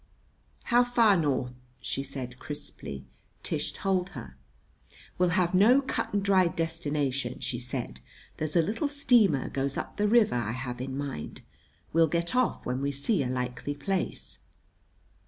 [0.63, 3.05] "How far north?" she said crisply.
[3.43, 4.35] Tish told her.
[5.19, 7.99] "We'll have no cut and dried destination," she said.
[8.37, 11.41] "There's a little steamer goes up the river I have in mind.
[11.93, 14.39] We'll get off when we see a likely place."